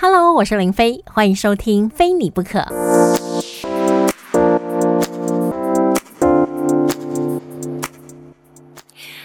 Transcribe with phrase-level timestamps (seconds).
[0.00, 2.60] Hello，我是林飞，欢迎收听《非你不可》。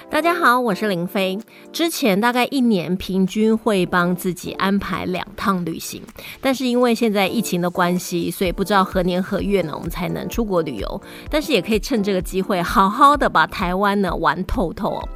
[0.10, 1.40] 大家好，我是林飞。
[1.72, 6.02] 之前大概一年平均会帮自己安排两趟旅行，
[6.42, 11.02] 但是因为现在疫情的关系，所以不知道何年何月呢，我们才能出国旅游。
[11.30, 15.10] 但是也可以趁这个机会，好好的把台湾呢玩透透哦。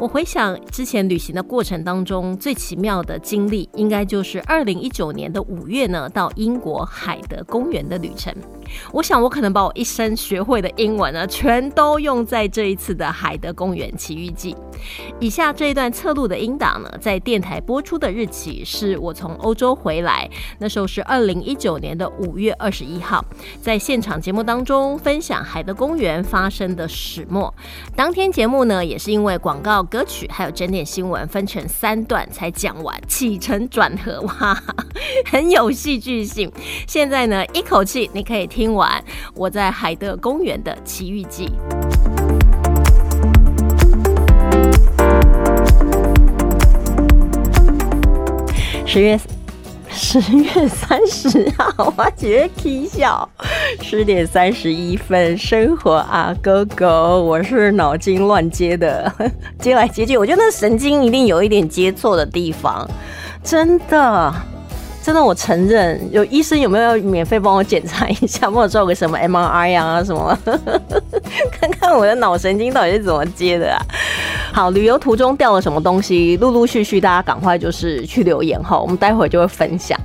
[0.00, 8.34] 我回想之前旅行的过程当中，最奇妙的经历，应该就是二零一九年的五月呢，到英国海德公园的旅程。
[8.92, 14.56] 我想，我可能把我一生学会的英文呢，全都用在这一次的海德公园奇遇记。
[15.18, 20.26] 以下这一段侧录的音档呢，在电台播出的日期是我从欧洲回来，
[20.60, 23.22] 那时候是二零一九年的五月二十一号，
[23.60, 27.52] 在现场节目当中分享海德公园发生的始末。
[27.94, 34.56] 当天节目呢，也是因为广告、歌曲还有整点新闻分成三段才讲完，起承转合哇，
[35.26, 36.50] 很有戏剧性。
[36.86, 39.02] 现在呢，一口气你可以听完
[39.34, 41.50] 我在海德公园的奇遇记。
[48.86, 49.20] 十月
[49.88, 53.28] 十月三十号，我觉得 K 笑。
[53.82, 59.12] 十点三十一分，生活啊哥哥，我是脑筋乱接的，
[59.58, 62.88] 接来接去，我觉得那神经一定有一点接错的地方，
[63.42, 64.32] 真的。
[65.02, 70.38] 真的，我承认有医生有没有免费帮我检查一下，帮我做个什么 MRI 啊什么，
[71.50, 73.80] 看看我的脑神经到底是怎么接的啊？
[74.52, 79.98] 好，旅游途中掉了什么东西，陆陆续续大家赶快就是去留言哈，我们待会儿就会分享。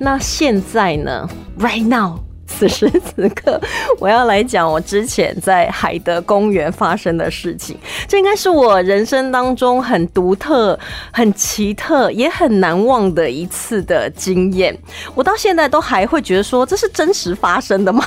[0.00, 1.28] 那现在呢
[1.60, 2.18] ，right now。
[2.50, 3.58] 此时此刻，
[3.98, 7.78] 我要来讲我之前在海德公园发生的事情。
[8.06, 10.78] 这应该是我人生当中很独特、
[11.12, 14.76] 很奇特、也很难忘的一次的经验。
[15.14, 18.04] 我到现在都还会觉得说，这是真实发生的吗？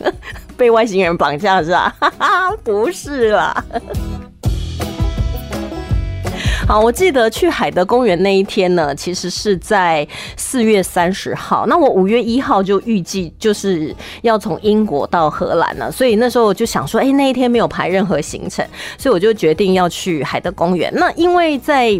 [0.56, 1.94] 被外星人绑架是吧？
[2.64, 3.64] 不是啦。
[6.66, 10.06] 好，我记得去海德公园那一天呢，其实是在
[10.36, 11.66] 四月三十号。
[11.66, 18.64] 那我五月一号就预计就是要从英国到荷兰了，所以那时候我就想说，哎，那一天没有排任何行程，
[18.96, 20.90] 所以我就决定要去海德公园。
[20.94, 21.92] 那因为在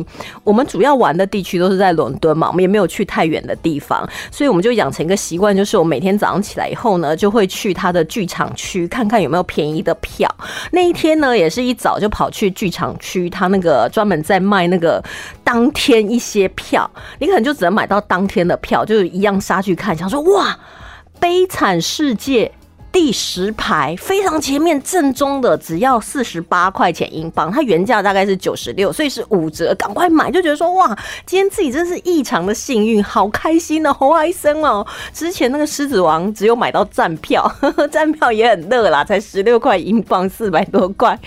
[0.45, 10.33] 我们主要玩的地区都是在伦敦嘛，我们也没有去太远的地方，所以我们就养成一个习惯，就是我每天早上起来以后呢，就会去它的剧场区看看有没有便宜的票。
[10.71, 14.41] 那一天呢，也是一早就跑去剧场区，他那个专门在。
[14.53, 15.03] 卖那个
[15.43, 20.59] 当天一些票，你可能就只能买到当天的票，就是一样杀去看，想说哇，
[21.19, 22.53] 悲惨世界。
[22.93, 30.87] 第十排非常前面正中的只要四十八块钱英镑，它原价大概是九十六，所以是五折，赶快买就觉得说哇，
[31.25, 34.87] 今天自己真是异常的幸运，好开心哦，好开心哦！
[35.15, 37.51] 之前那个狮子王只有买到站票，
[37.91, 41.19] 站票也很乐啦，才十六块英镑，四百多块，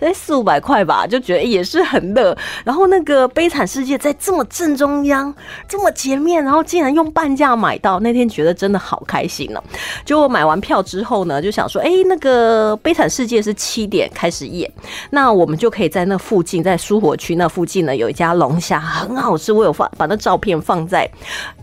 [0.00, 2.34] 才四五百块吧，就觉得也是很乐。
[2.64, 5.32] 然后那个悲惨世界在这么正中央，
[5.68, 9.62] 这么前面，然后竟然用半价买到，那天觉得真的好开心哦！
[10.02, 11.09] 就我买完票之后。
[11.10, 14.70] 后呢，就想说，哎，那个《悲惨世界》是七点开始演，
[15.10, 21.10] 那我们就可以在那附近，在苏活区那附近呢，有一家龙虾很好吃，我有放把那照片放在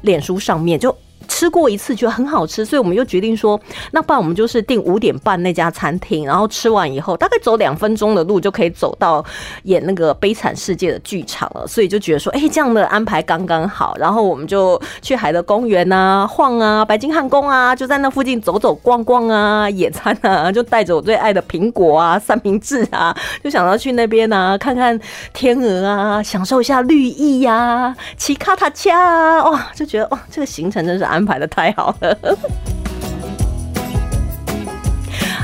[0.01, 0.93] 脸书上面，就。
[1.37, 3.61] 吃过一次觉得很好吃，所以我们又决定说，
[3.91, 9.23] 那不然我们就是订五点半那家餐厅，然后吃完以后大概走两分钟的路就可以走到
[9.61, 11.67] 演那个《悲惨世界》的剧场了。
[11.67, 13.95] 所以就觉得说，哎，这样的安排刚刚好。
[13.99, 24.99] 然后我们就去海德公园啊晃啊，白金汉宫啊，就在那附近走走逛逛啊，野餐啊，就带着我最爱的苹果啊、三明治啊，就想要去那边啊看看
[25.33, 31.26] 天鹅啊，享受一下绿意呀，骑卡塔恰哇，就觉得哇，这个行程真是安。
[31.27, 32.17] 排的太好了。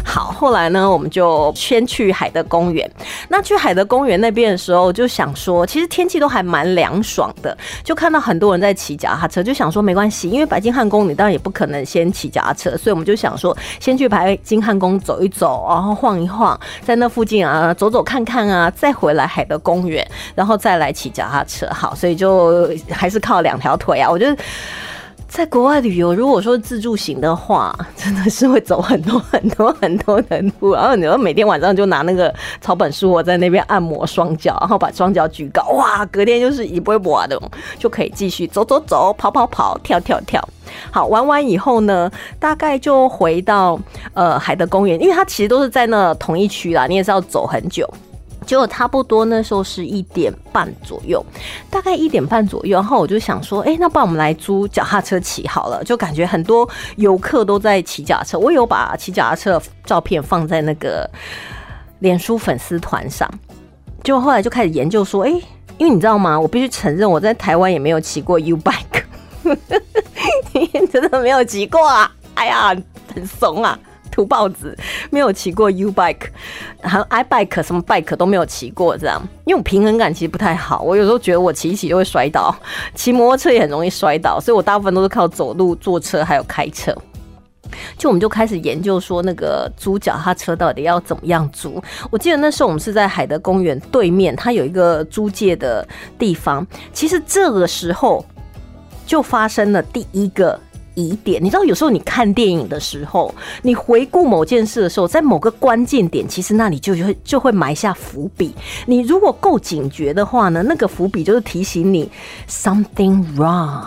[0.06, 2.88] 好，后来呢，我们就先去海德公园。
[3.30, 21.68] 那去海德公园那边的时候，就想说，其实天气都还蛮凉爽的，就看到很多人在骑脚踏车，就想说没关系，因为白金汉宫你当然也不可能先骑脚踏车，所以我们就想说，先去白金汉宫走一走，然后晃一晃，在那附近啊走走看看啊，再回来海德公园，然后再来骑脚踏车。
[21.72, 24.38] 好，所以就还是靠两条腿啊，我觉得。
[25.34, 32.32] 在国外旅游，如果说自助行的话， 真的是会走很多很多很多的路，然后你要每天晚上就拿那个
[32.62, 37.42] 草本书我在那边按摩双脚，然后把双脚举高，哇，隔天就是一波一波的，
[37.80, 40.48] 就可以继续走走走，跑跑跑，跳跳跳。
[40.92, 43.80] 好玩完以后呢，大概就回到
[44.14, 47.92] 呃海德公园，因为它其实都是在那同一区啦，你也是要走很久。
[48.44, 51.24] 结果差不多那时候是一点半左右，
[51.70, 55.84] 大概一点半左右，然后我就想说，哎，那不然我们来租脚踏车骑好了。
[55.84, 56.68] 就感觉很多
[56.98, 61.10] 游客都在骑脚踏车，我有把骑脚踏车照片放在那个
[62.00, 63.30] 脸书粉丝团上。
[64.04, 65.30] 就后来就开始研究说，哎，
[65.78, 66.40] 因为你知道吗？
[66.40, 69.04] 我必须承认，我在台湾也没有骑过 U bike，
[70.92, 72.12] 真的没有骑过啊！
[72.36, 72.76] 哎呀，
[73.14, 73.80] 很怂啊！
[74.14, 74.78] 土包子
[75.10, 76.28] 没有骑过 U bike，
[76.82, 82.56] 还有 I bike 什么 bike 都没有骑过，这样，因为我平衡感其实不太好，我有时候觉得我骑一骑就会摔倒，
[82.94, 86.96] 骑摩托车也很容易摔倒，所以我大部分都是靠走路、坐车还有开车。
[87.98, 91.82] 就我们就开始研究说，那个租脚踏车到底要怎么样租？
[92.12, 95.88] 我记得那时候我们是在海德公园对面，它有一个租借的
[96.20, 96.66] 地方。
[96.94, 98.24] 其实这个时候
[99.08, 100.60] 就发生了第一个。
[100.96, 108.54] 疑点，你知道有时候你看电影的时候，你回顾某件事的时候，在某个关键点，其实那里就会就会埋下伏笔。
[108.86, 112.10] 你如果够警觉的话呢，那个伏笔就是提醒你
[112.48, 113.84] something wrong，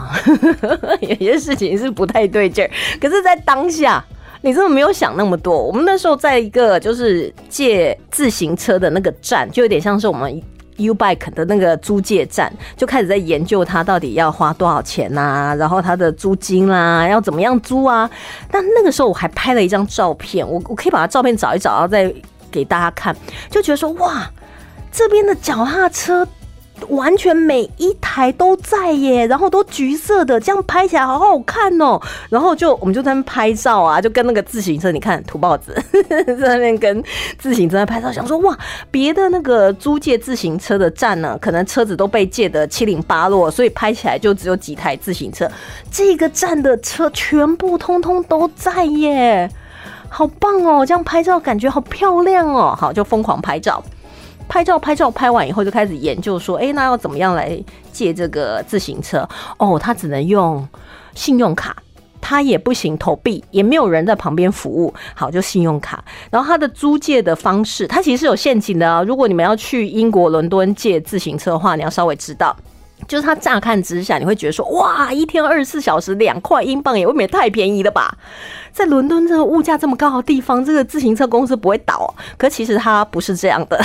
[1.00, 2.70] 有些事情是不太对劲儿。
[3.00, 4.04] 可是，在当下，
[4.42, 5.60] 你真的没有想那么多。
[5.62, 10.42] 我们那时候在一个就是借自行车的那个站，就有点像是我们。
[10.76, 18.08] U bike 的那个租借站就开始在研究它到底要花多少钱呐，然后它的租金啦，要怎么样租啊？
[18.50, 22.12] 但那个时候我还拍了一张照片，我我可以把它照片找一找，然后再
[22.50, 23.14] 给大家看，
[23.50, 24.30] 就觉得说哇，
[24.90, 26.26] 这边的脚踏车。
[26.88, 32.00] 完全每一台都在耶，然后都橘色的，这样拍起来好好看哦。
[32.28, 35.74] 然后就我们就在那拍照啊，就跟那个自行车，你看土包子
[36.10, 37.02] 在那边跟
[37.38, 38.56] 自行车拍照，想说哇，
[38.90, 45.50] 别的那个租借自行车的站呢，可能车子都被借得七零八落，所以拍起来就只有几台自行车。
[45.90, 49.50] 这个站的车全部通通都在耶，
[50.08, 50.84] 好棒哦！
[50.84, 52.76] 这样拍照感觉好漂亮哦。
[52.78, 53.82] 好，就疯狂拍照。
[54.48, 57.58] 拍照拍照拍完以后就开始研究说，哎，那要怎么样来
[57.92, 59.28] 借这个自行车？
[59.58, 60.66] 哦，他只能用
[61.14, 61.76] 信用卡，
[62.20, 64.92] 他也不行投币，也没有人在旁边服务。
[65.14, 66.04] 好，就信用卡。
[66.30, 69.02] 然后他的租借的方式，他其实是有陷阱的啊。
[69.02, 72.56] 如果你们要去英国伦敦借自行车的话，你要稍微知道。
[73.06, 78.16] 就是他乍看之下，你会觉得说，哇，一天二十四小时两块英镑也未免太便宜了吧？
[78.72, 82.14] 在伦敦这个物价这么高的地方，这个自行车公司不会倒。
[82.36, 83.84] 可其实它不是这样的。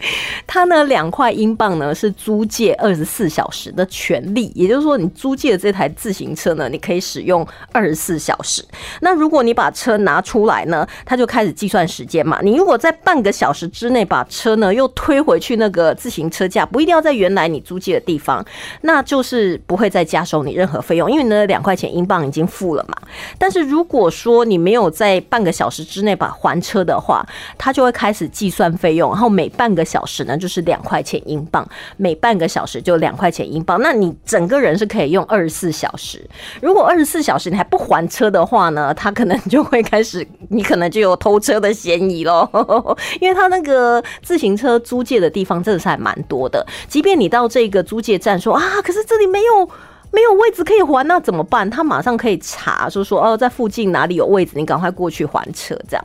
[0.46, 8.64] 它呢，两块英镑呢是租借二十四小时的权利，也就是说，你租借的这台自行车呢，你可以使用二十四小时。
[9.00, 12.38] 那如果你把车拿出来呢，它就开始计算时间嘛。
[12.42, 18.44] 你如果在半个小时之内把车呢又推回去那个自行车架，不一定要在原来你租借的地方，
[18.82, 22.96] 那就是不会再加收你任何费用，因为呢两块钱英镑已经付了嘛。
[23.38, 33.80] 但是如果说你没有在半个小时之内把还车的话，它就会开始计算费用，然后每半个小时呢，就是两块钱英镑，每半个小时就两块钱英镑。
[33.80, 36.28] 那你整个人是可以用二十四小时。
[36.60, 42.46] 如果二十四小时你还不还车的话呢，他可能就会开始，你可能就有偷车的嫌疑喽。
[43.20, 46.64] 因为他那个自行车租借的地方真的是还蛮多的。
[46.88, 49.68] 即便你到这个租借站说啊，可是这里没有
[50.10, 51.68] 没有位置可以还，那怎么办？
[51.68, 56.04] 他马上可以查，说说哦，在附近哪里有位置，你赶快过去还车，这样。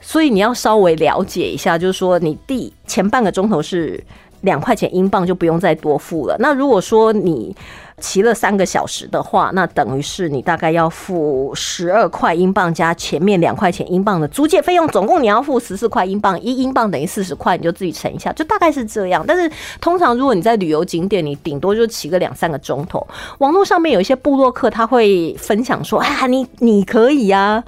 [0.00, 4.02] 所以你要稍微了解一下，就是说你第前半个钟头是
[4.40, 6.36] 两块钱英镑，就不用再多付了。
[6.38, 7.54] 那如果说你
[8.00, 19.24] 骑了三个小时的话，那等于是你大概要付十二块英镑加前面两块钱英镑的租借费用，总共你要付十四块英镑，一英镑等于四十块，你就自己乘一下，就大概是这样。
[19.28, 19.48] 但是
[19.80, 23.06] 通常如果你在旅游景点，你顶多就骑个两三个钟头。
[23.38, 27.62] 网络上面有一些部落客他会分享说：“啊，你你可以呀，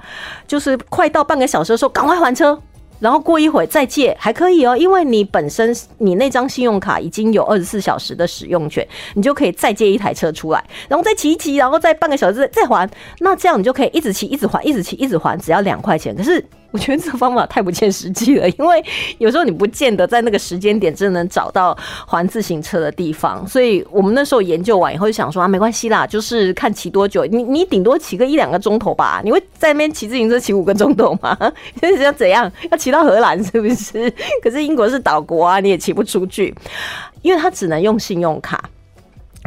[0.47, 2.59] 就是快到半个小时的时候赶快还车。”
[3.03, 16.15] 然后过一会再借还可以哦，因为你本身你那张信用卡已经有二十四小时的使用权，你就可以再借一台车出来，然后再骑一骑，然后再半个小时再还，那这样你就可以一直骑，一直还，一直骑，一直还，只要两块钱。
[16.15, 16.43] 可是。
[16.73, 18.83] 我觉得这个方法太不切实际了，因为
[19.19, 21.77] 有时候你不见得在那个时间点真的能找到
[22.07, 31.37] 还自行车的地方，所以我们那时候研究完以后就想说啊，没关系啦，就是看骑多久，你你顶多骑个一两个钟头吧，你会在那边骑自行车骑五个钟头吗？
[31.79, 32.51] 就是要怎样？
[32.71, 34.11] 要骑到荷兰是不是？
[34.41, 36.53] 可是英国是岛国啊，你也骑不出去，
[37.21, 38.69] 因为它只能用信用卡。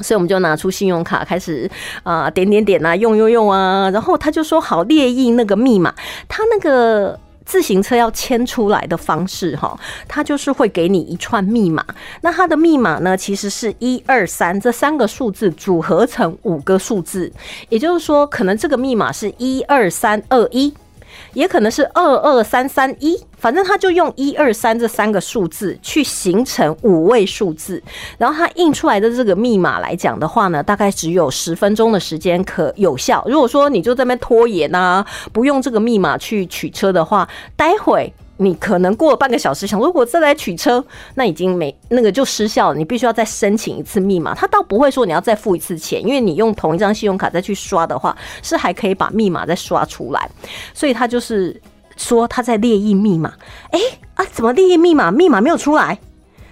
[0.03, 1.71] 所以我们就拿出信用卡开始
[2.03, 5.95] 啊点点点啊用用用啊，然后他就说好列印那个密码，
[6.29, 11.85] 他那个自行车要签出来的方式哈，他就是会给你一串密码，
[12.21, 17.33] 那他的密码呢其实是一二三这三个数字组合成五个数字，
[17.69, 20.75] 也就是说可能这个密码是一二三二一。
[21.37, 27.83] 也可能是二二三三一，反正他就用一二三这三个数字去形成五位数字，
[28.17, 33.23] 然后他印出来的这个密码来讲的话呢，大概只有十分钟的时间可有效。
[33.29, 38.11] 如果说你就在那边拖延啊，不用这个密码去取车的话，待会。
[38.39, 42.77] 你可能过了半个小时，想如果再来取车，那已经没那个就失效了。
[42.77, 50.31] 你必须要再申请一次密码，他倒不会说你要再付一次钱，因为你用同一张信用卡再去刷的话，是还可以把密码再刷出来。
[50.75, 51.59] 所以他就是
[51.97, 53.33] 说他在列印密码，
[53.71, 53.81] 哎
[54.17, 55.11] 啊，怎么列印密码？
[55.11, 55.99] 密码没有出来，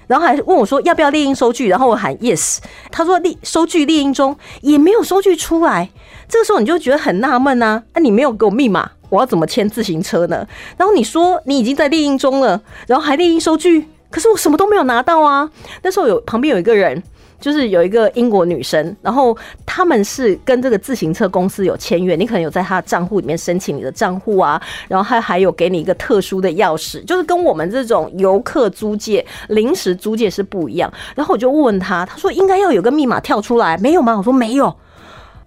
[0.07, 2.59] 然后还问我说要不要列印收据，然后我喊 yes，
[2.91, 5.91] 他说列收据列印中也没有收据出来。
[6.27, 8.91] 这个时候你就觉得很纳闷啊，啊，你没有给我密码。
[9.09, 10.47] 我要怎么签自行车呢？
[10.77, 15.49] 然后你说你已经在猎鹰中了，然后还猎鹰收据，可是我什么都没有拿到啊！
[15.83, 17.03] 那时候有旁边有一个人，
[17.41, 30.93] 就是有一个英国女生，然后他们是跟这个自行车公司有签约，你可能有在他的账户里面申请你的账户啊，然后他还有给你一个特殊的钥匙，就是跟我们这种游客租借、临时租借是不一样。
[31.15, 34.17] 然后我就问他，他说应该要有个密码跳出来，没有吗？
[34.17, 34.75] 我说没有。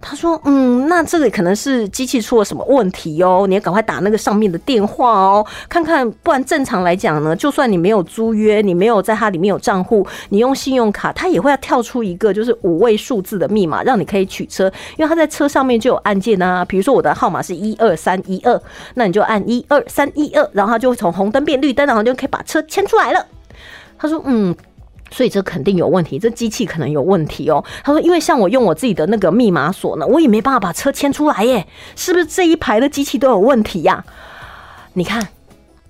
[0.00, 18.62] 他说：“嗯，那这个可能是机器出了什么问题哦，你要赶快打那个上面的电话哦，看看，不然正常来讲呢，就算你没有租约，你没有在它里面有账户，你用信用卡，它也会要跳出一个就是五位数字的密码，让你可以取车，因为它在车上面就有按键啊，比如说我的号码是一二三一二，
[18.94, 23.26] 那你就按一二三一二，然后它就会从红灯变绿灯，然后就可以把车牵出来了。”
[23.98, 24.54] 他说：“嗯。”
[25.10, 27.64] 所以这肯定有问题，这机器可能有问题哦。
[27.82, 34.04] 他说，因为像我用我自己的那个密码锁呢，我也没办法把车牵出来耶，是不是这一排的机器都有问题呀？
[34.92, 35.26] 你看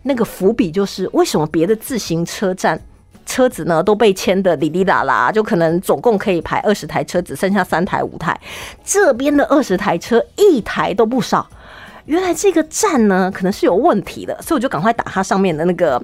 [0.02, 2.80] 那个伏笔就是为什么别的自行车站
[3.26, 8.38] 车子呢都被牵的哩哩啦啦，就可能总共可以排二十台车，只剩下三台五台，
[8.84, 11.46] 这边的二十台车一台都不少。
[12.06, 16.00] 原来这个站呢可能是有问题的，所以我就赶快打它上面的那个。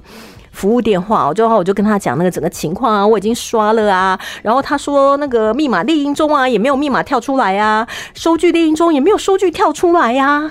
[0.55, 10.49] 服务电话，我就好，我就跟他讲那个整个情况啊，我已经刷了啊，然后他说那个密码列印中啊，也没有密码跳出来呀，收据列印中也没有收据跳出来呀，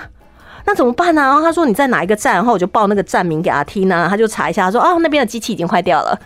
[0.67, 1.21] 那怎么办呢？
[1.21, 6.19] 然后他说你在哪一个站，然后我就报那个站名给他听呢，他就查一下，他说啊那边的机器已经坏掉了，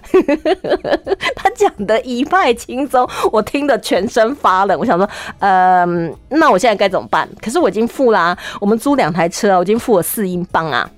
[1.36, 5.09] 他讲的一派轻松，我听得全身发冷，我想说，
[5.39, 7.27] 嗯，那我现在该怎么办？
[7.41, 10.89] 可是我已经付啦，我们租两台车，我已经付了四英镑啊。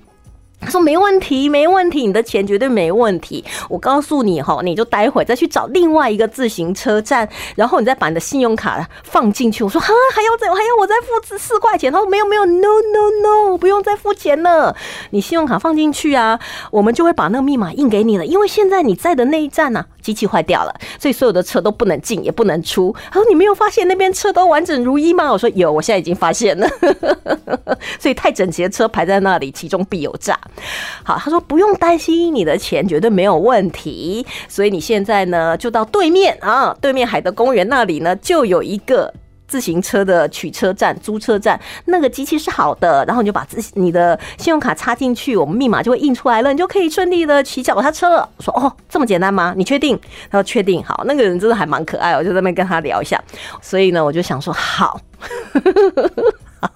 [0.62, 3.44] 他说没问题，没问题，你的钱绝对没问题。
[3.68, 9.64] 我告诉你哈，你就待会再去找另外一个自行车站，然后你再把你的信用卡放进去。
[9.64, 11.92] 我说哈，还要再还要我再付四四块钱？
[11.92, 14.74] 他说没有没有，no no no，不用再付钱了。
[15.10, 16.38] 你信用卡放进去啊，
[16.70, 18.24] 我们就会把那个密码印给你了。
[18.24, 22.94] 因为现在你在的那一站呢，机器坏掉了，所以所有的车都不能进，也不能出。
[23.10, 25.32] 他说你没有发现那边车都完整如一吗？
[25.32, 26.68] 我说有，我现在已经发现了。
[27.98, 30.38] 所以太整齐的车排在那里，其中必有诈。
[31.04, 34.26] 好，他说不用担心，你的钱绝对没有问题。
[34.48, 39.12] 所以你现在呢，就到对面啊，对面海德公园那里呢，就有一个
[39.52, 43.04] 自行车的取车站、租车站，那个机器是好的。
[43.04, 48.26] 然后你就把自你的信用卡插进去，我们密码就会印出来了，你就可以顺利的骑脚踏车了。
[48.38, 49.52] 我说哦，这么简单吗？
[49.54, 50.00] 你确定？
[50.30, 50.82] 他说确定。
[50.82, 53.22] 好，那个人真的还蛮可爱，我就在那边跟他聊一下。
[53.60, 54.98] 所以呢，我就想说好，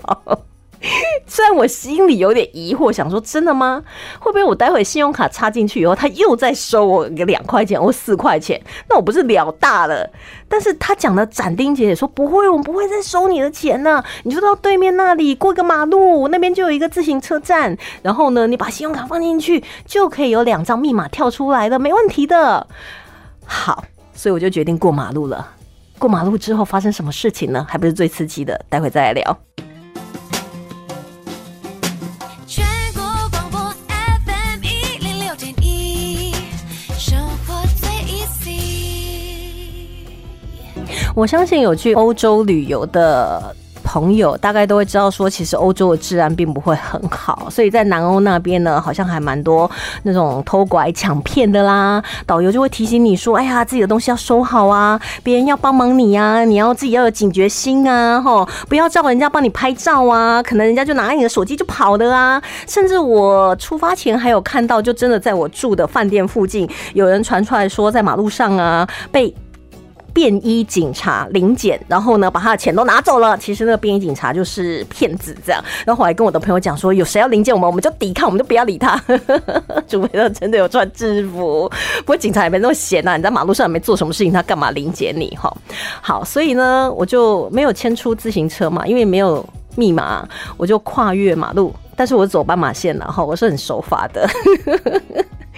[0.02, 0.38] 好。
[1.26, 3.83] 虽然我心里有点疑惑，想说真的吗？
[4.21, 8.61] 会不会我待会信用卡插进去以后，他又再收我个两块钱或四块钱？
[8.88, 10.09] 那我不是了大了？
[10.49, 14.02] 但是他讲的斩钉截铁说不会，我们不会再收你的钱呢。
[14.23, 22.66] 你就到对面那里过个马路，那边就有一个自行车站，然后呢，你把信用卡放进去，就可以有两张密码跳出来的，没问题的。
[23.45, 25.52] 好，所以我就决定过马路了。
[25.99, 27.66] 过马路之后发生什么事情呢？
[27.68, 29.38] 还不是最刺激的，待会再来聊。
[41.16, 43.42] 我相信有去欧洲旅游的
[43.82, 49.70] 朋友，大概都会知道说，其实欧洲的治安并不会很好，所以在南欧那边呢，好像还蛮多
[50.02, 52.02] 那种偷拐抢骗的啦。
[52.26, 69.35] 导游就会提醒你说：“哎呀，自己的东西要收好啊，别人要帮忙你呀，你要自己要有警觉心啊，吼，不要叫人家帮你拍照啊，可能人家就拿你的手机就跑的啊。”甚至我出发前还有看到，就真的在我住的饭店附近，有人传出来说，在马路上啊被。
[70.16, 73.37] 便衣警察临检，然后呢，把他的钱都拿走了。
[73.37, 75.62] 其实那个便衣警察就是骗子，这样。
[75.85, 78.96] 然后我还跟我的朋友讲说，有谁要临检我们，我们就抵抗，我们就不要理他，
[79.87, 81.70] 除非他真的有穿制服。
[81.99, 85.37] 不过警察也没那么闲呐，你在马路上也没做什么事情，他干嘛临检你？
[85.37, 85.54] 哈，
[86.00, 89.44] 好，所以呢，我就没有牵出自行车嘛，因为没有。
[89.78, 94.26] 密码，我就跨越马路，但是我走斑马线然后我是很守法的。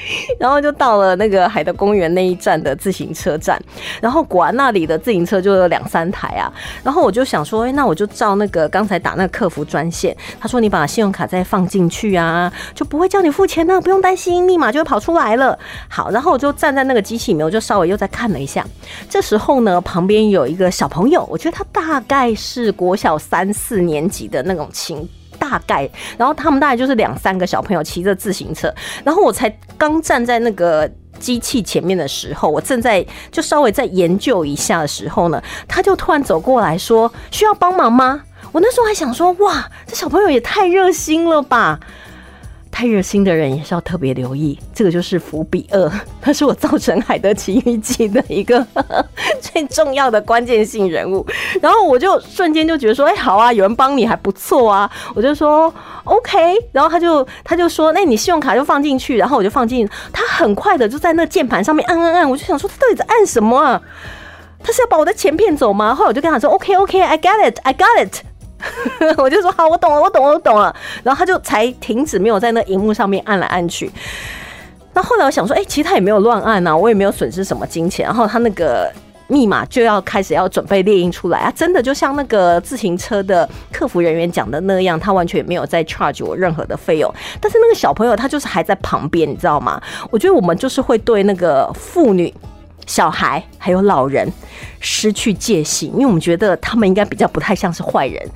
[0.38, 3.60] 然后就到了那个海德公园那一站的自行车站，
[4.00, 6.52] 然后果然那里的自行车就有两三台啊。
[6.82, 15.58] 然后我就想说，哎，那我就照那个刚才打那个客服专线，他说你把信用卡再放进去啊，就不会叫你付钱呢，不用担心，密码就会跑出来了。
[15.88, 18.64] 好，然后我就站在那个机器里面，我就稍微又再看了一下。
[19.08, 25.08] 这时候呢，旁边有一个小朋友，我觉得他大概是国小三四年级的那种情。
[25.38, 28.72] 大概，然后他们大概就是两三个小朋友骑着自行车，
[29.04, 41.78] 然后我才刚站在那个机器前面的时候，我正在就稍微再研究一下的时候呢，他就突然走过来说：“需要帮忙吗？”我那时候还想说：“哇，这小朋友也太热心了吧！”
[42.78, 45.90] 太热心的人也是要特别留意，这个就是伏笔二，
[46.22, 48.64] 他是我造成《海德奇遇记》的一个
[49.42, 51.26] 最重要的关键性人物。
[51.60, 56.38] 然后我就瞬间就觉得说，哎，好啊，有人帮你还不错啊，我就说 OK。
[56.70, 63.82] 然后他就他就说，那你信用卡就放进去，然后我就放进，他很快的就在那键盘上面按按按，我就想说他到底在按什么啊？
[64.62, 65.92] 他是要把我的钱骗走吗？
[65.92, 68.22] 后来我就跟他说，OK OK，I got it，I got it。
[69.18, 70.74] 我就说好，我懂了，我懂了，我懂了。
[71.02, 73.90] 然后他就才停止，没有在那荧幕上面按来按去。
[74.94, 78.04] 那后来我想说，哎，其实他也没有乱按呐，我也没有损失什么金钱。
[78.04, 78.92] 然后他那个
[79.28, 87.14] 密码就要开始要准备列印出来啊，真的就像那个自行车的客服人员讲的那样，他完全没有在 charge 我任何的费用。
[87.40, 89.80] 但是那个小朋友他就是还在旁边，你知道吗？
[90.10, 92.34] 我觉得我们就是会对那个妇女。
[92.88, 94.28] 小孩还有老人
[94.80, 98.28] 失去戒心，因为我们觉得他们应该比较不太像是坏人。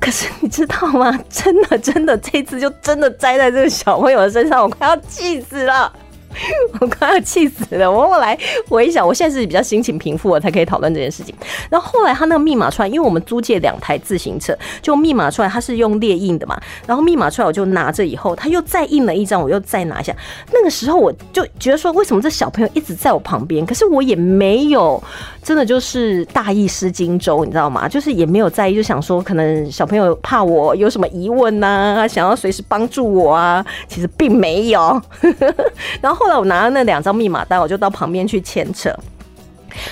[0.00, 1.16] 可是你知道吗？
[1.30, 5.92] 真的真的，这次就真的栽在这个小朋友的身上，我快要气死了。
[6.80, 7.90] 我快要气死了！
[7.90, 8.38] 我后来
[8.68, 11.34] 回想，我现在是比较心情平复，我才可以讨论这件事情。
[11.70, 16.60] 然后后来他那个密码出来，因为我们租借两台自行车，就密码出来，他是用列印的嘛。
[16.86, 20.14] 然后密码出来，我就拿着以后，他又再印了一张，我又再拿一下。
[20.52, 23.64] 那个时候我就觉得说，为什么这小朋友一直在我旁边？
[23.64, 25.00] 可是我也没有
[25.42, 27.88] 真的就是大意失荆州，你知道吗？
[27.88, 33.64] 就是也没有在意，就想说可能小朋友怕我有什么疑问呐，想要随时帮助我啊。
[33.86, 35.00] 其实并没有。
[36.02, 36.23] 然后。
[36.24, 38.90] 后来我拿了那两张密码单，我就到旁边去牵扯。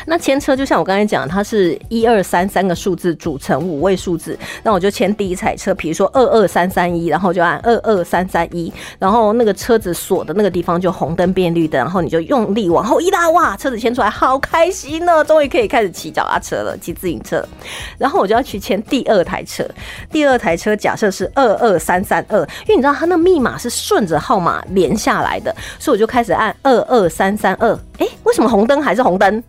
[0.06, 17.44] 那牵车就像我刚才讲，它是一二三三个数字组成五位数字，那我就牵第一彩车，比如说二二三三一，然后就按二二三三一，然后那个车子锁的那个地方就红灯变绿灯，然后你就用力往后一拉，哇，车子牵出来，好开心呢，终于可以开始骑脚踏车了，骑自行车。
[17.98, 19.64] 然后我就要去牵第二台车，
[20.10, 29.42] 第二台车假设是二二三三二，因为你知道它那密码是顺着号码连下来的，所以我就开始按二二三三二，哎，为什么红灯还是红灯？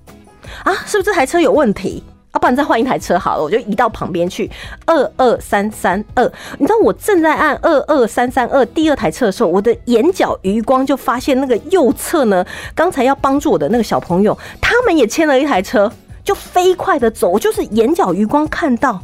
[0.64, 2.04] 啊，是不是这台车有问题？
[2.34, 3.44] 要不然再换一台车好了。
[3.44, 4.50] 我就移到旁边去，
[4.88, 6.24] 二二三三二。
[6.58, 15.92] 你知道我正在按二二三三二第二台车的时候，我的眼角余光就发现那个右侧呢，刚才要帮助我的那个小朋友，他们也牵了一台车，
[16.24, 17.30] 就飞快的走。
[17.30, 19.00] 我就是眼角余光看到，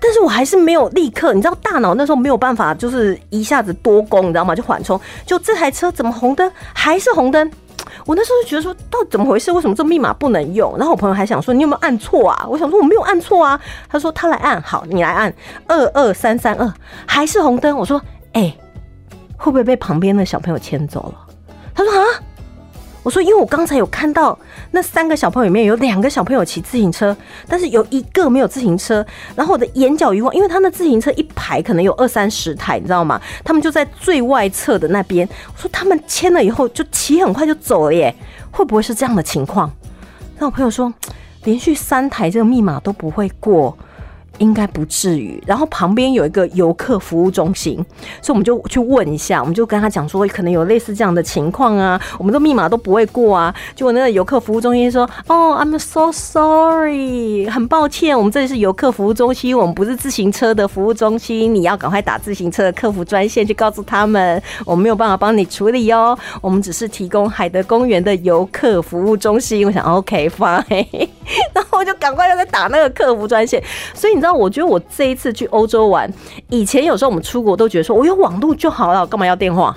[0.00, 4.54] 但是我还是没有立刻，你知道大脑那时候没有办法，就是一下子多功，你知道吗？
[4.54, 7.50] 就缓冲，就这台车怎么红灯还是红灯？
[8.06, 9.50] 我那时候就觉得说，到底怎么回事？
[9.52, 10.74] 为什么这密码不能用？
[10.78, 12.46] 然后我朋友还想说，你有没有按错啊？
[12.48, 13.60] 我想说我没有按错啊。
[13.88, 15.34] 他说他来按，好，你来按
[15.66, 16.72] 二二三三二，
[17.04, 17.76] 还是红灯。
[17.76, 18.00] 我说，
[18.32, 18.56] 哎，
[19.36, 21.34] 会不会被旁边的小朋友牵走了？
[21.74, 22.06] 他说啊。
[23.06, 24.36] 我说，因为我刚才有看到
[24.72, 27.16] 那三个小朋友里面有两个小朋友骑自行车，
[27.46, 29.06] 但是有一个没有自行车。
[29.36, 33.20] 然后我的眼角余光，因为他那自行车一排可能有二三十台，你知道吗？
[33.44, 35.24] 他们就在最外侧的那边。
[35.54, 38.12] 我说他们签了以后就骑很快就走了耶，
[38.50, 39.70] 会不会是这样的情况？
[40.40, 40.92] 那我朋友说，
[41.44, 43.78] 连续三台这个密码都不会过。
[44.38, 45.42] 应该不至于。
[45.46, 47.76] 然后旁边有一个游客服务中心，
[48.22, 53.54] 所以我们就去问一下，我们就跟他讲说，可能有类似这样的情况啊，我们的密码都不会过啊。
[53.74, 71.08] 结果那个游客服务中心说：“哦，I'm so sorry，很抱歉，我们这里是游客服务中心，我们不是自行车的服务中心，你要赶快打自行车的客服专线去告诉他们，我们没有办法帮你处理哦，我们只是提供海德公园的游客服务中心。”我想，OK fine，
[71.52, 73.62] 然后我就赶快又在打那个客服专线，
[73.92, 74.36] 所以你知道。
[74.36, 76.12] 我觉得我这一次去欧洲玩，
[76.50, 79.74] 以前有时候我们出国都觉得说我有网络就好了，干嘛要电话？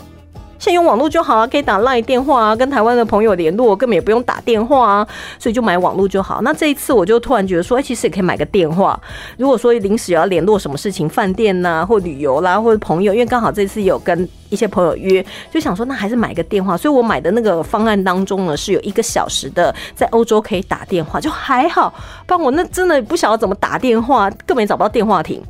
[0.59, 5.07] 现在用网络就好啊，可以打 LINE 电话啊，跟台湾的朋友联络，根本也不用打电话啊，
[5.39, 6.41] 所以就买网络就好。
[6.41, 8.99] 那这一次我就突然觉得说，哎，其实也可以买个电话。
[9.37, 16.75] 如果说临时要联络什么事情，饭店呐，或旅游啦，或者朋友，因为刚好这次有跟一些朋友约，就想说那还是买个电话。
[16.75, 21.93] 所以我买的那个方案当中呢，是有一个小时的在欧洲可以打电话，就还好。
[22.27, 25.41] 不然我那真的不晓得怎么打电话，根本找不到电话亭。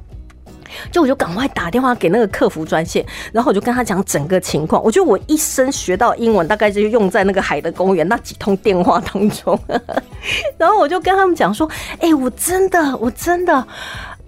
[0.92, 4.84] 就我就赶快打电话给那个客服专线，然后我就跟他讲整个情况。
[4.84, 9.60] 我觉得我一生学到英文，大概就用在那个海德公园那几通电话当中。
[10.58, 13.68] 然后我就跟他们讲说：“哎，我真的，我真的。”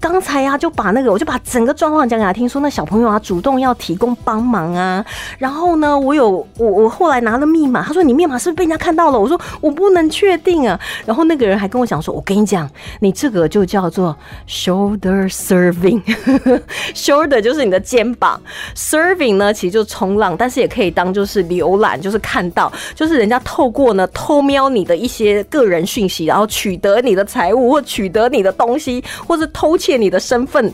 [0.02, 5.06] 刚才呀，就把那个，我就把整个状况讲给他听，说那小朋友啊主动要提供帮忙啊，
[5.38, 9.20] 然后呢，我有我我后来拿了密码，他说你密码是不是被人家看到了？
[9.20, 10.80] 我说我不能确定啊。
[11.06, 12.68] 然后那个人还跟我讲说，我跟你讲，
[13.00, 14.18] 你这个就叫做
[14.50, 18.42] shoulder serving，shoulder 就是你的肩膀
[18.76, 29.91] ，serving 呢其实就冲浪，但是也可以当就是浏览，就是看到，就是人家透过呢偷瞄你的一些个人讯息，然后取得你的财物或取得你的东西，或者偷窃。
[29.92, 30.74] 借你的身份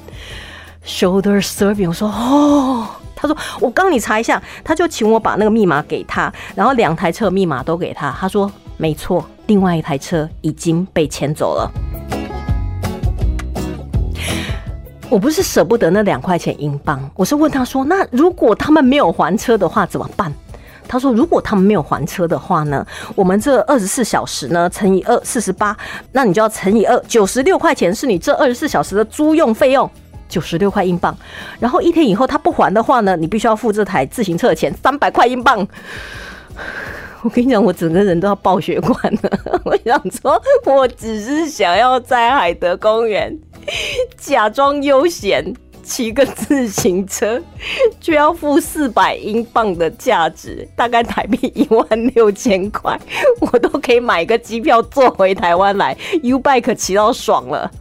[0.85, 1.87] ，shoulder serving。
[1.87, 8.15] 我说哦，他说我刚你查一下，他就请我把那个密码给他，然后两台车密码都给他。
[8.19, 11.71] 他说没错，另外一台车已经被牵走了。
[15.09, 20.31] 我不是舍不得那两块钱英镑，我是问他说，那如果他们没有还车的话怎么办？
[20.87, 25.75] 他说：“如果他们没有还车的话呢，我们这二十四小时呢乘以二四十八，
[26.11, 29.89] 那你就要乘以二九十六块钱是你这二十四小时的租用费用，
[30.27, 31.15] 九十六块英镑。
[31.59, 35.67] 然后一天以后他不还的话呢，你必须要付这台自行车的钱三百块英镑。
[37.21, 39.39] 我跟你讲，我整个人都要爆血管了。
[39.65, 43.37] 我想说，我只是想要在海德公园
[44.17, 45.53] 假装悠闲。”
[45.87, 47.41] 骑个自行车，
[47.99, 52.99] 就要付四百英镑的价值，大概台币一万六千块，
[53.39, 57.71] 我都可以买个机票坐回台湾来，U bike 骑到爽了。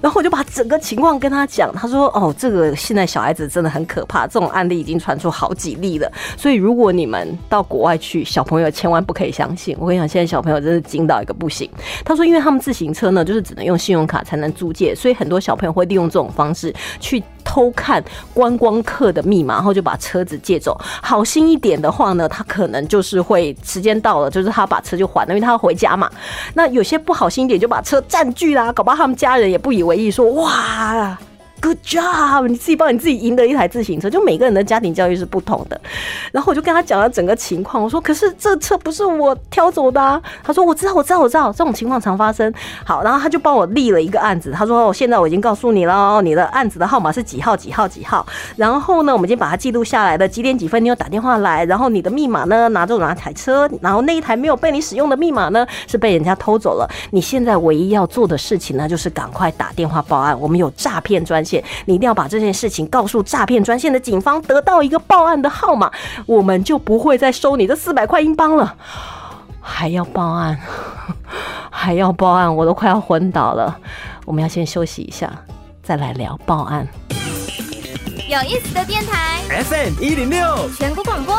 [0.00, 6.10] 然后我就把整个情况跟他讲，他说：“哦，这个现在小孩子真的很可怕，这种案例已经传出好几例了。
[6.36, 9.76] 所以如果你们到国外去，小朋友千万不可以相信。
[9.78, 11.70] 我跟你讲，现在小朋友真是惊到一个不行。
[12.04, 20.78] 他说，因为他们自行车呢，就是只能用信用卡才能租借，所以很多小朋友会利用这种方式去。”偷看观光客的密码，然后就把车子借走。
[21.02, 26.10] 好心一点的话呢，他可能就是会时间到了，就是他把车就还了，因为他要回家嘛。
[26.54, 31.18] 那有些不好心一点，就把车占据啦，搞不好他们家人也不以为意，说哇。
[31.62, 32.48] Good job！
[32.48, 35.78] 你自己帮你自己赢得一台自行车，就每个人的家庭教育是不同的。
[36.32, 40.20] 然后我就跟他讲了整个情况，我说：“可是这车不是我挑走的。”啊。
[40.42, 42.50] 他说：“我知道，我知道，我知道，这种情况常发生。”
[42.84, 44.50] 好，然后他就帮我立了一个案子。
[44.52, 48.26] 他说：“现在我已经告诉你了，你的案子的号码是几号几号几号。
[48.56, 50.26] 然后呢，我们已经把它记录下来了。
[50.26, 51.64] 几点几分你有打电话来？
[51.66, 52.68] 然后你的密码呢？
[52.70, 53.68] 拿着哪台车？
[53.82, 55.66] 然后那一台没有被你使用的密码呢？
[55.86, 56.88] 是被人家偷走了。
[57.10, 60.38] 你现在唯一要做的事情呢，就是赶快打电话报案。
[60.40, 61.44] 我们有诈骗专。”
[61.86, 65.90] 你一定要把这件事情告诉诈骗专线的警方，得到一个报案的号码，
[66.26, 68.76] 我们就不会再收你这四百块英镑了。
[69.60, 70.58] 还要报案，
[71.70, 73.78] 还要报案，我都快要昏倒了。
[74.24, 75.30] 我们要先休息一下，
[75.82, 76.86] 再来聊报案。
[78.28, 81.36] 有意思的电台，FM 一零六，全国广播。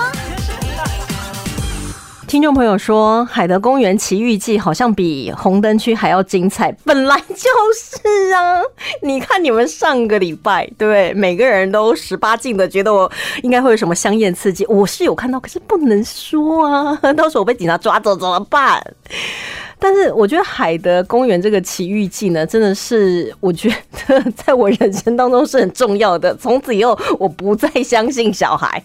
[2.31, 6.71] 听众朋友说，海德公园奇遇记好像比红灯区还要精彩。
[6.85, 8.61] 本来就是啊，
[9.01, 13.11] 你看你们上个礼拜，对每个人都十八禁的，觉得我
[13.43, 14.65] 应该会有什么香艳刺激。
[14.67, 18.81] 我是有看到，可是不能说啊，到时候我被警察抓走怎么办？
[19.77, 23.67] 但是我觉得海德公园这个奇遇记呢，真的是我觉
[24.07, 26.33] 得在我人生当中是很重要的。
[26.37, 28.81] 从此以后，我不再相信小孩。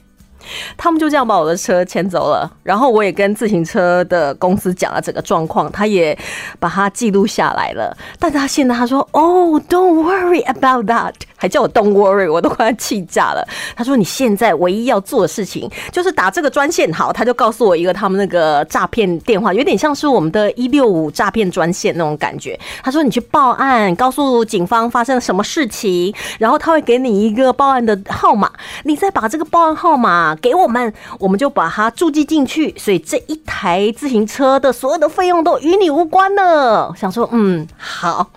[0.77, 6.17] 他们就这样把我的车牵走了，然后我也跟自行车的公司讲了整个状况，他也
[6.59, 7.97] 把它记录下来了。
[8.19, 13.47] 但他现在他说：“哦，Don't worry about that。”还叫我 Don't worry，我都快要气炸了。
[13.77, 22.59] 他说：“你现在唯一要做的事情就是打这个专线。”好，他就告诉我一个他们那个诈骗电话，有点像是我们的一六五诈骗专线那种感觉。
[22.83, 28.51] 他说：“你去报案，告诉警方发生了什么事情，然后他会给你一个报案的号码，
[28.85, 32.75] 你再把这个报案号码给我们，我们就把它注记进去。
[32.79, 38.31] 所以这一台自行车的所有的费用都与你无关了。”想说：“嗯，好，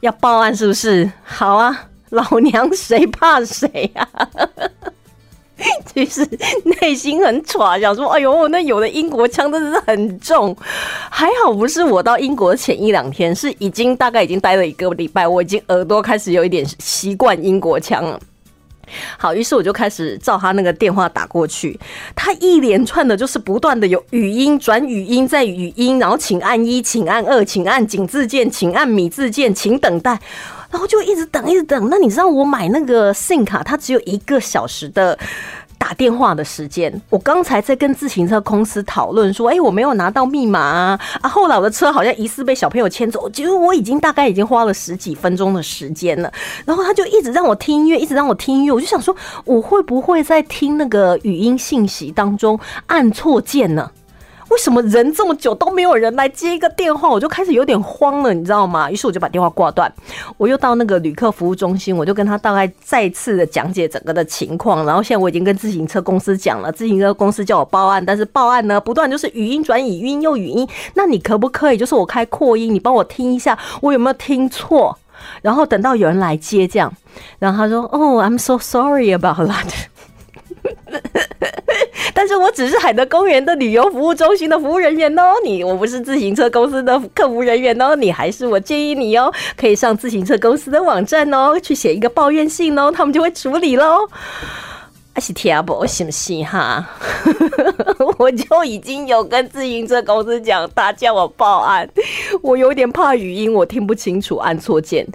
[0.00, 1.10] 要报案是不是？
[1.24, 4.08] 好啊。”老娘谁怕谁呀？
[5.92, 6.24] 其实
[6.80, 10.56] 内心很喘，想说：“哎呦，那有的英国腔真的是很重。”
[11.10, 18.20] 还好不是我到英国前一两天，是已经大概已经待了一个礼拜，我已经耳朵开始有一点习惯英国腔了。
[19.18, 21.78] 好，于是我就开始照他那个电话打过去，
[22.14, 30.18] 他一连串的就是不断的有语音转语音再语音，然后请按一，请按二，请按井字键，请按米字键，请等待，
[30.70, 31.88] 然后就一直等，一直等。
[31.90, 35.18] 那你知道我买那个 SIM 卡，它只有一个小时的。
[35.80, 46.30] 打电话的时间，我刚才在跟自行车公司讨论说，哎，我没有拿到密码啊，啊，后来我的车好像疑似被小朋友牵走，其实我已经大概已经花了十几分钟的时间了，
[46.66, 53.88] 然后他就一直让我听音乐，一直让我听音乐，我就想说，我会不会在听那个语音信息当中按错键呢？
[54.50, 57.08] 为什么人这么久都没有人来接一个电话？
[57.08, 58.90] 我就开始有点慌了，你知道吗？
[58.90, 59.92] 于是我就把电话挂断，
[60.36, 64.84] 我又到那个旅客服务中心，我就跟他大概再次的讲解整个的情况。
[64.86, 70.66] 然后现在我已经跟自行车公司讲了，自行车公司叫我报案，但是报案呢不断就是语音转语音又语音。
[70.94, 74.96] 那你可不可以就是我开扩音，你帮我听一下我有没有听错？
[75.42, 76.92] 然后等到有人来接这样，
[77.38, 79.72] 然后他说：“哦，I'm so sorry about that。”
[82.48, 94.08] 我只是海德公园的旅游服务中心的服务人员哦，你我不是自行车公司的客服人员哦，你还是我建议你哦，可以上自行车公司的网站哦，去写一个抱怨信哦，他们就会处理喽。
[95.14, 96.88] 还是听不信不信哈？
[98.18, 101.86] 我就已经有跟自行车公司讲，他叫我报案，
[102.40, 105.06] 我有点怕语音，我听不清楚，按错键，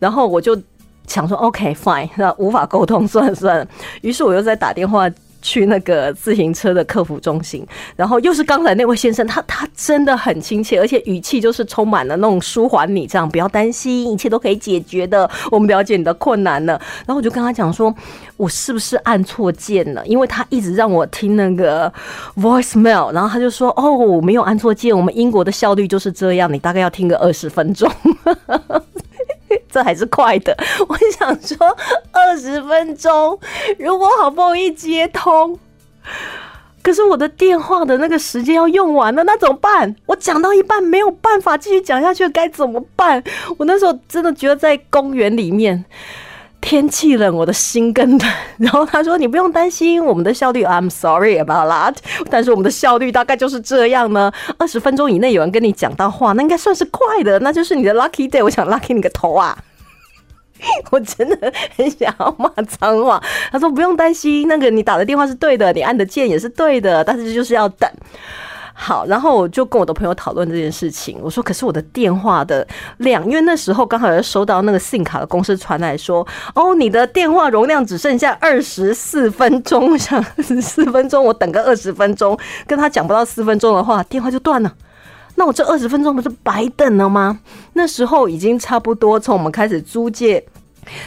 [0.00, 0.60] 然后我就。
[1.08, 3.66] 想说 OK fine，那无法沟通算了算了。
[4.02, 5.10] 于是我又在打电话
[5.42, 15.28] 去那个自行车的客服中心，然后又是刚才那位先生，他他真的很亲切，而且语气就是充满了那种舒缓你，这样不要担心，一切都可以解决的。
[15.50, 16.80] 我们了解你的困难了。
[17.04, 17.94] 然后我就跟他讲说，
[18.36, 20.06] 我是不是按错键了？
[20.06, 21.92] 因为他一直让我听那个
[22.36, 27.90] voicemail，然后他就说哦，没有按错键，我们英国的效率就是这样，你大概要听个二十分钟。
[29.70, 30.56] 这还是快的，
[30.88, 31.76] 我想说
[32.10, 33.38] 二十分钟，
[33.78, 35.58] 如果好不容易接通，
[36.82, 39.94] 可是我的电话的那个时间要用完了，那怎么办？
[40.06, 43.22] 我讲到一半没有办法继续讲下去，该怎么办？
[43.58, 45.84] 我那时候真的觉得在公园里面。
[46.62, 48.30] 天气冷，我的心更冷。
[48.56, 51.96] 然后他说：“你不用担心，我们的效率，I'm sorry about that。
[52.30, 54.32] 但是我们的效率大概就是这样呢。
[54.56, 58.42] 二十分钟以内有人跟你讲到话，那应该算是快的，那就是你的 lucky day。
[58.42, 59.58] 我想 lucky 你个头啊！
[60.90, 63.20] 我真的很想要骂脏话。
[63.50, 67.90] 他说不用担心，那个你打的电话是对的，你按的键也是对的，但是就是要等。”
[68.82, 71.16] 好，然后我就跟我的朋友讨论这件事情。
[71.22, 72.66] 我说：“可是我的电话的
[72.96, 80.20] 量，因为那时候刚好有收到那个信卡的公司传来说，哦，你的电话容量只剩下二十四分钟，我想
[80.60, 84.74] 四分钟，我等个二十分钟，跟他讲不到四分钟的话，电话就断了。
[85.36, 87.38] 那我这二十分钟不是白等了吗？
[87.74, 90.44] 那时候已经差不多从我们开始租借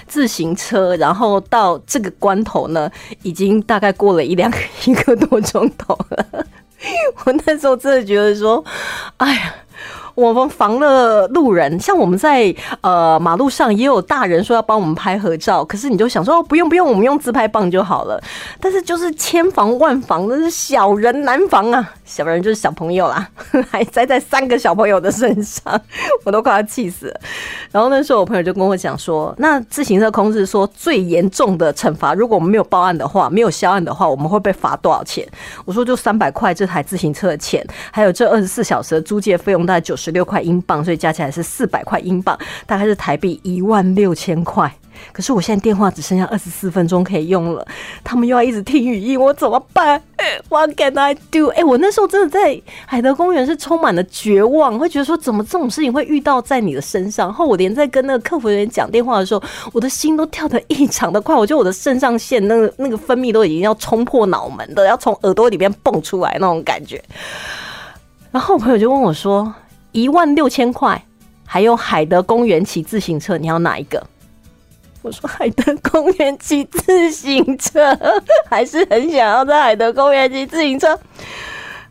[0.07, 2.89] 自行车，然后到这个关头呢，
[3.21, 4.49] 已经大概过了一两
[4.87, 6.25] 一个多钟头了。”
[7.25, 8.63] 我那时候真的觉得说，
[9.17, 9.55] 哎呀。
[10.15, 18.21] 我们防了路人，像我们在呃马路上也有大人说要帮我们拍合照，可是你就想说哦不用不用，我们用自拍棒就好了。
[18.59, 21.93] 但是就是千防万防，那是小人难防啊！
[22.05, 23.27] 小人就是小朋友啦，
[23.69, 25.79] 还栽在三个小朋友的身上，
[26.23, 27.19] 我都快要气死了。
[27.71, 35.27] 然后那时候我朋友就跟我讲说，那自行车控制说最严重的惩罚，如果我们没有报案的话，没有销案的话，我们会被罚多少钱？
[35.65, 40.15] 我说就三百块这台自行车的钱，还有这二十四小时的租借费用，大概九十。
[40.15, 44.73] 六块英镑，所以加起来是四百块英镑，大概是台币一万六千块。
[45.11, 47.67] 可是我现在电话只剩下二十四分钟可以用了，
[48.01, 50.01] 他们又要一直听语音，我怎么办
[50.47, 51.49] ？What can I do？
[51.49, 57.27] 哎，我那时候真的在海德公园是充满了绝望，会觉得说怎么这种事情会遇到在你的身上？
[57.27, 67.03] 然后我连在跟那个客服人员讲电话的时候，我的心都跳得异常的快，我觉得我的肾上腺那个那个分泌都已经要冲破脑门的，要从耳朵里边蹦出来那种感觉。
[68.35, 69.55] 然后我朋友就问我说。
[69.93, 71.01] 一万六千块，
[71.45, 74.05] 还有海德公园骑自行车，你要哪一个？
[75.03, 77.97] 我说海德公园骑自行车，
[78.51, 80.99] 还是很想要在海德公园骑自行车。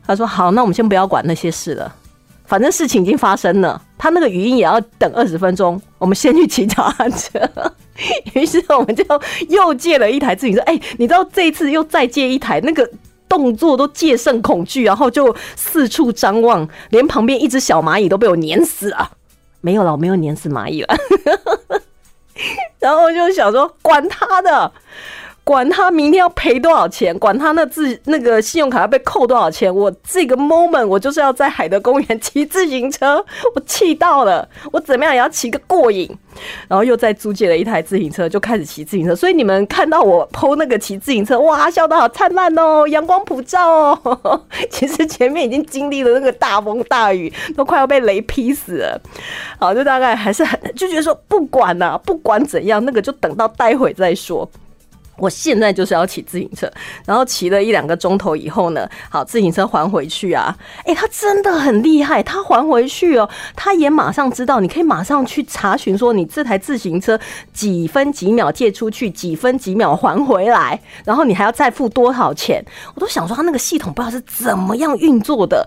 [0.06, 1.96] 他说好，那我们先不要管那些事了，
[2.44, 3.80] 反正事情已经发生了。
[3.96, 7.40] 他那个语音也要等二十分钟，我们先去骑脚踏车。
[8.34, 9.02] 于是我们就
[9.48, 10.60] 又借了一台自行车。
[10.64, 12.86] 哎，你知道这一次又再借一台那个。
[13.34, 19.10] 动作都戒慎恐惧，然后就四处张望，连旁边一只小蚂蚁都被我碾死啊。
[19.60, 20.94] 没有了，我没有碾死蚂蚁了。
[22.78, 24.70] 然后就想说，管他的，
[25.44, 33.22] 管他明天要赔多少钱，管他那自那个信用卡要被扣多少钱，我这个 moment 我就是要在海德公园骑自行车，
[33.54, 36.10] 我气到了，我怎么样也要骑个过瘾。
[36.66, 39.14] 然后又再租借了一台自行车，就开始骑自行车。
[39.14, 43.70] 所以你们看到我剖那个骑自行车，哇，笑得好灿烂哦，阳光普照
[44.02, 44.42] 哦。
[44.68, 49.00] 其实前面已经经历了那个大风大雨，都快要被雷劈死了。
[49.60, 54.48] 好，就大概还是很就觉得说，不管呐，不管怎样，那个就等到待会再说。
[55.16, 56.70] 我现在就是要骑自行车，
[57.06, 60.56] 然后骑了一两个钟头以后呢，好，自行车还回去啊！
[60.84, 67.18] 哎，他真的很厉害，他还回去哦，他也马上知道，你可以马上去查询说你这台自行车
[67.52, 72.64] 几分几秒借出去，几分几秒还回来，然后你还要再付多少钱？
[72.94, 75.66] 我都想说他那个系统不知道是怎么样运作的。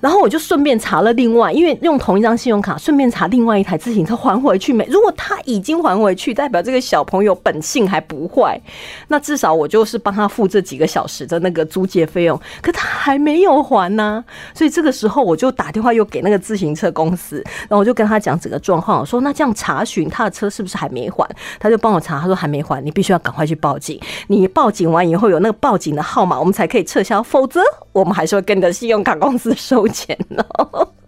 [0.00, 4.86] 然后我就顺便查了另外，因为用同一张信用卡，顺便查另外一台自行车还回去没？
[4.86, 8.60] 如果他已经还回去，代表这个小朋友本性还不坏，
[9.08, 12.40] 那至少我就是帮他付这几个小时的那个租借费用。
[12.62, 21.28] 可他还没有还呢，所以这个时候我就打电话又给那个自行车公司，然后我就跟他讲整个状况，我说那这样查询他的车是不是还没还？
[21.58, 24.00] 他就帮我查，他说还没还，你必须要赶快去报警。
[24.28, 29.87] 你报警完以后有那个报警的号码，我们才可以撤销，否则我们还是会跟你的信用卡公司收。
[29.92, 30.46] 钱了，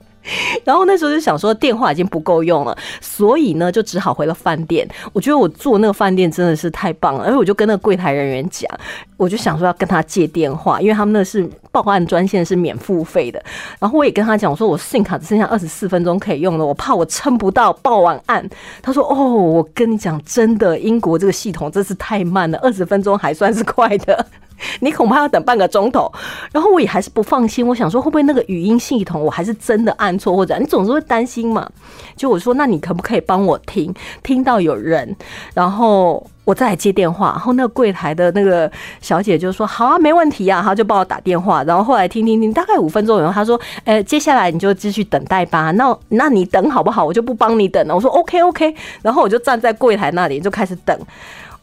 [0.65, 4.87] 然后那时候就想说电话已经不够用了，所以呢就只好回了饭店。
[5.13, 8.71] 我觉得我住那个饭店真的是太棒了，而且我就跟那个柜台人员讲，
[9.17, 13.43] 我就想说要跟他借电话，因为他们那是报案专线是免付费的。
[13.79, 18.47] 然后我也跟他讲，我说我信卡只剩下二十四分钟可以用了，我怕我撑不到报完案。
[18.83, 24.27] 他说：“哦，我跟你讲，真的，英国这个系统真是太慢了，二十分钟还算是快的。”
[24.81, 26.11] 你恐怕要等半个钟头，
[26.53, 31.69] 然后我也还是不放心，我想说会不会那个语音系统我还是真的按错或者你总是会担心嘛？
[32.17, 35.17] 就我说那你可不可以帮我听听到有人，
[35.55, 38.71] 然后我再来接电话，然后那个柜台的那个
[39.01, 47.05] 小姐就说好啊，没问题啊，她就帮我打电话，然后后来听听听，大概五分钟以后，她说，哎，接下来你就继续等待吧，那那你等好不好？
[47.05, 50.99] 我就不帮你等了，我说 OK OK，然后我就站在柜台那里就开始等，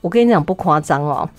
[0.01, 1.29] 我跟你讲不夸张哦。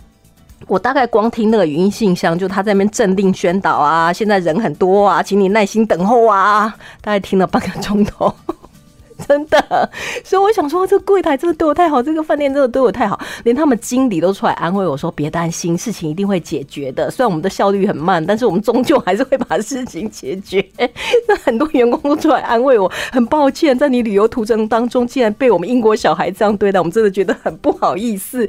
[0.67, 8.35] 我大概光听那个语音信箱，就他在那边镇定宣导啊，现在人很多啊，请你耐心等候啊，大概听了半个钟头，
[9.27, 9.91] 真的。
[10.23, 17.11] 所以我想说，这柜台真的对我太好，这个饭店真的对我太好，连他们经理都出来安慰我说：“别担心，事情一定会解决的。
[17.11, 20.63] 虽然我们的效率很慢，但是我们终究还是会把事情解决。
[21.27, 28.47] ”那很多员工都出来安慰我，很抱歉，在你旅游途中当中，竟然被我们英国小孩这样对待，我们真的觉得很不好意思。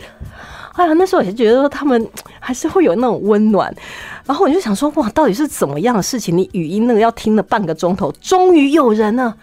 [0.80, 3.70] 哎呀，那时候我就觉得说他们还是会有那种温暖，
[4.26, 6.38] 然后我就想说哇，到底是怎么样的事情？
[6.38, 9.36] 你语音那个要听了半个钟头，终于有人了。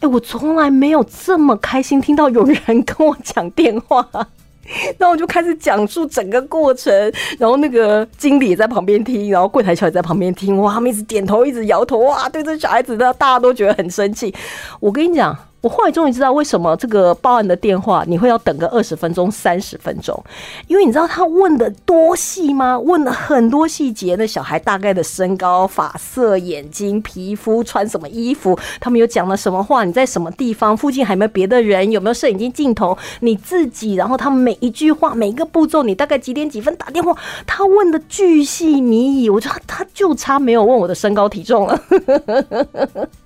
[0.00, 4.06] 哎，我从来没有这么开心听到有人跟我讲电话。
[5.00, 6.92] 那我就开始讲述整个过程，
[7.38, 14.34] 然后那个经理也在旁边听，然后柜台小姐在旁边听，哇，他们一直点头，一直摇头，哇，对这小孩子的大家都觉得很生气。
[14.78, 15.34] 我跟你讲。
[15.62, 20.20] 我后来终于知道为什么这个报案的电话你会要等个二十分钟、三十分钟，
[20.66, 22.76] 因为你知道他问的多细吗？
[22.78, 29.84] 问了很多细节，那小孩大概的身高、发色、眼睛、皮肤、穿什么衣服，他们有讲了什么话？
[29.84, 30.76] 你在什么地方？
[30.76, 31.88] 附近还有没有别的人？
[31.92, 32.98] 有没有摄影机镜头？
[33.20, 37.16] 你自己，然后他每一句话、每一个步骤，你大概几点几分打电话？
[37.46, 41.80] 他问的巨细靡遗，我觉得他就差没有问我的身高体重了。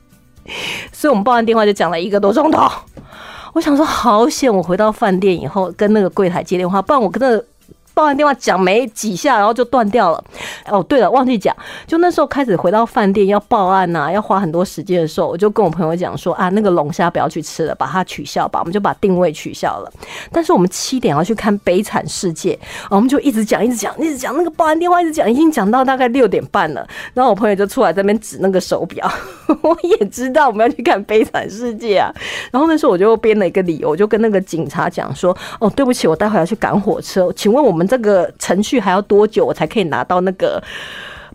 [0.93, 2.71] 所以我们报完电话就讲了一个多钟头，
[3.53, 7.43] 我想说好险，我回到饭店以后跟那个柜台接电话，不然我跟那。
[7.97, 10.23] 报案电话讲没几下，然后就断掉了。
[10.67, 11.57] 哦，对了，忘记讲，
[11.87, 19.91] 就那时候开始回到饭店要报案呐，要花很多时间的时候，我就跟我朋友讲说啊，那个龙虾不要去吃了，把它取消吧，我们就把定位取消了。
[20.31, 22.53] 但是我们七点要去看《悲惨世界》，
[22.91, 26.87] 我们就一直讲，一直讲，一直讲那个报案电话，一直讲，已经讲到大概六点半了。
[27.15, 29.11] 然后我朋友就出来在那边指那个手表，
[29.63, 32.13] 我也知道我们要去看《悲惨世界》啊。
[32.51, 37.86] 然后那时候我就编了一个理由，我就跟那个警察讲说，哦，对不起，我待会要去赶火车，请问我们。
[37.87, 40.63] 这个程序还要多久我才可以拿到那个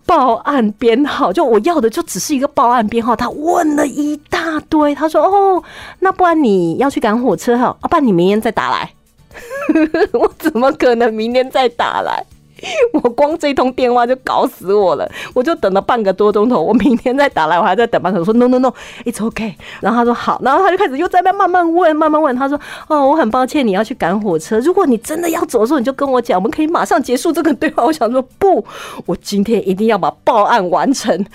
[0.06, 1.32] 报案编号？
[1.32, 3.16] 就我要的就只是一个报案编号。
[3.16, 5.64] 他问了一大堆，他说：“哦，
[6.00, 7.76] 那不然你要去赶火车哈？
[7.82, 8.92] 啊，不然你明天再打来。
[10.14, 12.26] ”我怎么可能明天再打来？
[12.94, 16.62] 我光这通电话就搞死我了，我就等了半个多钟头。
[16.62, 18.20] 我明天再打来，我还在等半个。
[18.20, 19.56] 我说 no no no，it's OK。
[19.80, 22.36] 然后他说好，然后他就开始又在那慢慢问，慢慢问。
[22.36, 24.60] 他说哦，我很抱歉，你要去赶火车。
[24.60, 27.84] 如果你真的要走的时候，你就跟我讲，我们可以马上结束这个对话。
[27.84, 28.66] 我想说不，
[29.06, 31.26] 我今天一定要把报案完成。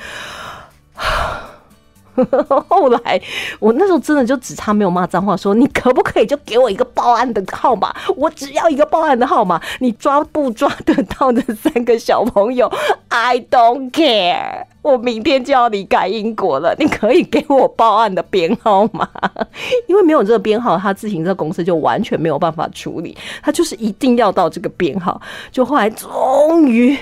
[2.69, 3.21] 后来
[3.59, 7.95] 我那时候真的就只差没有骂脏话，说你可不可以就给我一个报案的号码？
[8.17, 12.73] 我只要一个报案的号码，你抓不抓得到这三个小朋友
[13.09, 19.09] ？I don't care，我明天就要离开英国了，你可以给我报案的编号吗？
[19.87, 25.21] 因为没有这个编号，他自行车公司就完全没有办法处理，他就是一定要到这个编号。
[25.51, 26.97] 就后来终于。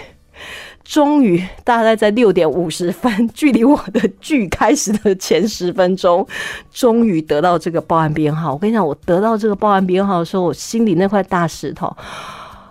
[0.84, 6.26] 终于，大概在六点五十分，距离我的剧开始的前十分钟，
[6.70, 8.52] 终于得到这个报案编号。
[8.52, 11.86] 我跟你讲，我得到这个报案编号的时候，我心里那块大石头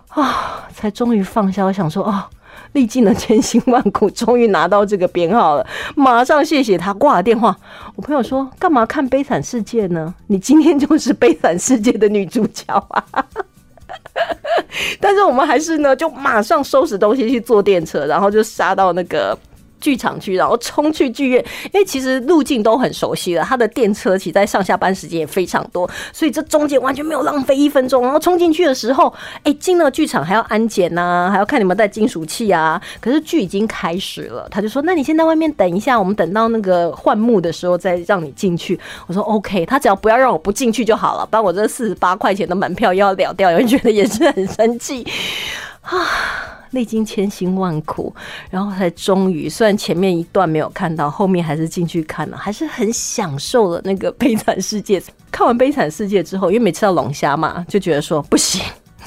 [0.10, 1.66] 啊，才终于放下。
[1.66, 2.24] 我想说，哦，
[2.74, 7.58] 历尽了千辛万苦，终于拿到这个编号了，马上谢谢他挂了电话。
[7.96, 10.14] 我朋友说，干嘛看《悲惨世界》呢？
[10.28, 13.26] 你今天就是《悲惨世界》的女主角啊！
[15.00, 19.38] 但是我们还是呢，就马上收拾东西去坐电车，然后就杀到那个。
[19.84, 23.44] 剧场去，然后冲去剧院，因为其实路径都很熟悉了。
[23.44, 28.02] 他的电车其实在上下班时间也非常多，所以这中间完全没有浪费一分钟。
[28.04, 29.14] 然后冲进去的时候，
[29.44, 32.82] 哎，进了剧场还要安检呐，还要看你们带金属器啊。
[33.02, 45.06] 可是剧已经开始了，他就说：“那你先在外面等一下，我们等到那个换幕的时候再让你进去。”我说：“OK。”他只要不要让我不进去就好了，不然我这四十八块钱的门票要了掉，有人觉得也是很生气
[45.82, 46.00] 啊。
[46.74, 48.14] 历经千辛万苦，
[48.50, 55.02] 然后才终于，虽然前面一段没有看到，后面还是进去看了，还是很享受了那个悲惨世界。
[55.32, 58.62] 看完悲惨世界之后，因为没吃到龙虾嘛，就觉得说不行，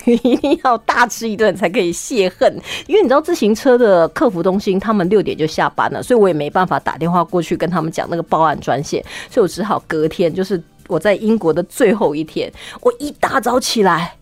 [0.05, 2.53] 一定要大吃一顿才可以泄恨。
[2.87, 14.17] 因为你知道自行车的客服中心，他们六点就下班了，所以我也没办法打电话过去跟他们讲那个报案专线，所以我只好隔天，就是我在英国的最后一天，我一大早起来。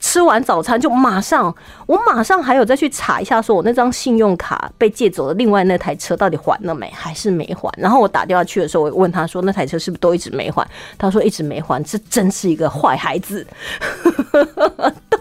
[0.00, 1.54] 吃完早餐就马上，
[1.86, 7.70] 我马上还有再去查一下，说我那张信用卡被借走了，另外那台车到底还了没，还是没还？
[7.76, 10.66] 然后我打电话去的时候，我问他说，那台车是不是都一直没还？
[10.98, 13.46] 他说一直没还，这真是一个坏孩子。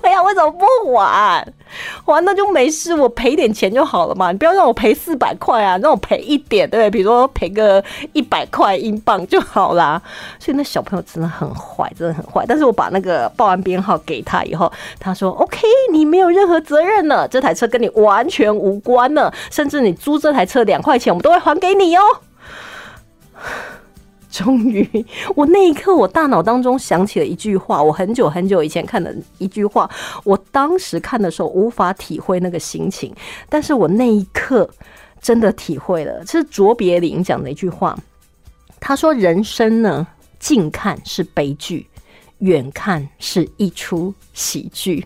[0.01, 1.45] 对呀，为什么不还？
[2.05, 6.89] 还那就没事，我赔点钱就好了嘛，你不要让我赔四百块啊，让我赔一点，对不对？
[6.89, 10.01] 比如说赔个一百块英镑就好啦。
[10.39, 12.43] 所以那小朋友真的很坏，真的很坏。
[12.47, 14.68] 但是我把那个报案编号给他以后
[14.99, 15.59] 他说：“OK，
[15.91, 22.01] 你没有任何责任了，这台车跟你完全无关了，甚至你租这台车两块钱，我们都会还给你哦。”
[24.31, 24.87] 终于，
[25.35, 29.89] 我那一刻，我大脑当中想起了一句话，我很久很久以前看的一句话，
[30.23, 33.11] 我当时看的时候无法体会那个心情，
[33.49, 34.69] 但是我那一刻
[35.19, 37.97] 真的体会了，这是卓别林讲的一句话。
[38.79, 40.05] 他说：“人生呢，
[40.37, 41.87] 近看是悲剧。”
[42.39, 45.05] 远看是一出喜剧。